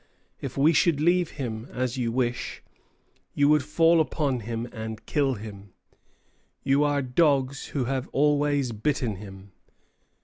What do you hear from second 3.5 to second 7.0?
fall upon him and kill him. You